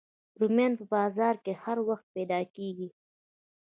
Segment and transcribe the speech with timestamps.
[0.39, 2.89] رومیان په بازار کې هر وخت پیدا کېږي